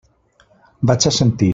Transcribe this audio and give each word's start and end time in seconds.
Vaig 0.91 1.09
assentir. 1.13 1.49